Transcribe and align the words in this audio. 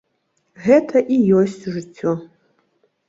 Гэта 0.67 0.97
і 1.15 1.19
ёсць 1.43 1.63
жыццё. 1.77 2.11